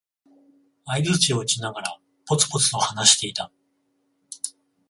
[0.87, 1.95] 相づちを打ちながら、
[2.25, 3.51] ぽつぽつと話していた。